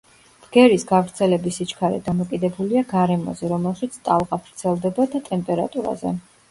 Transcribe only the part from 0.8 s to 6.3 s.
გავრცელების სიჩქარე დამოკიდებულია გარემოზე, რომელშიც ტალღა ვრცელდება და ტემპერატურაზე.